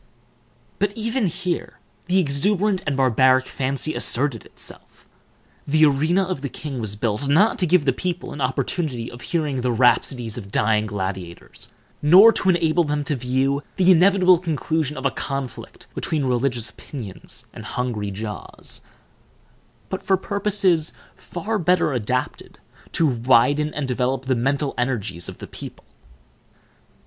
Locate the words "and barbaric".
2.87-3.45